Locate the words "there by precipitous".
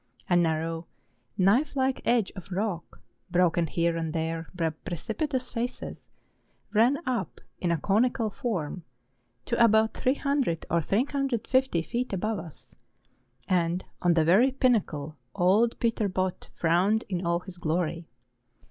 4.13-5.51